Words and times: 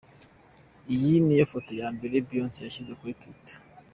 Iyi 0.95 1.13
niyo 1.25 1.45
foto 1.53 1.71
ya 1.79 1.87
mbere 1.95 2.15
Beyonce 2.27 2.59
yashyize 2.61 2.91
kuri 2.99 3.17
twitter. 3.21 3.57